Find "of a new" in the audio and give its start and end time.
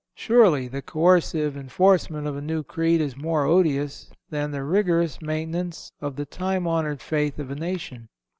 2.25-2.63